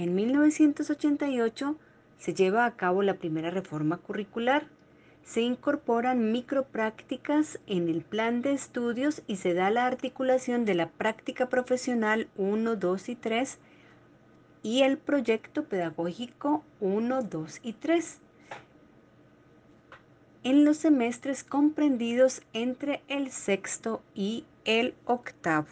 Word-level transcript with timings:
En 0.00 0.14
1988 0.14 1.76
se 2.16 2.32
lleva 2.32 2.64
a 2.64 2.74
cabo 2.74 3.02
la 3.02 3.18
primera 3.18 3.50
reforma 3.50 3.98
curricular. 3.98 4.66
Se 5.24 5.42
incorporan 5.42 6.32
microprácticas 6.32 7.60
en 7.66 7.86
el 7.90 8.00
plan 8.00 8.40
de 8.40 8.54
estudios 8.54 9.20
y 9.26 9.36
se 9.36 9.52
da 9.52 9.68
la 9.68 9.84
articulación 9.84 10.64
de 10.64 10.74
la 10.74 10.88
práctica 10.88 11.50
profesional 11.50 12.28
1, 12.38 12.76
2 12.76 13.08
y 13.10 13.14
3 13.14 13.58
y 14.62 14.84
el 14.84 14.96
proyecto 14.96 15.64
pedagógico 15.64 16.64
1, 16.80 17.22
2 17.22 17.60
y 17.62 17.74
3 17.74 18.20
en 20.44 20.64
los 20.64 20.78
semestres 20.78 21.44
comprendidos 21.44 22.40
entre 22.54 23.02
el 23.08 23.30
sexto 23.30 24.00
y 24.14 24.46
el 24.64 24.94
octavo. 25.04 25.68